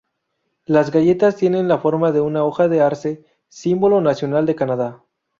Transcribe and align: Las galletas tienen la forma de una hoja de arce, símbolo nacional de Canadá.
Las 0.65 0.89
galletas 0.89 1.35
tienen 1.35 1.67
la 1.67 1.77
forma 1.77 2.11
de 2.11 2.21
una 2.21 2.43
hoja 2.43 2.67
de 2.67 2.81
arce, 2.81 3.23
símbolo 3.49 4.01
nacional 4.01 4.47
de 4.47 4.55
Canadá. 4.55 5.03